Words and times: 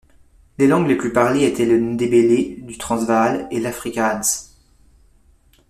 Les 0.57 0.65
langues 0.65 0.87
les 0.87 0.95
plus 0.97 1.13
parlées 1.13 1.43
étaient 1.45 1.67
le 1.67 1.77
ndébélé 1.79 2.57
du 2.63 2.75
Transvaal 2.79 3.47
et 3.51 3.59
l'afrikaans. 3.59 4.49